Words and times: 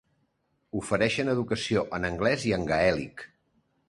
Ofereixen 0.79 1.29
educació 1.33 1.83
en 1.97 2.07
anglès 2.09 2.47
i 2.53 2.55
en 2.57 2.65
gaèlic. 2.73 3.23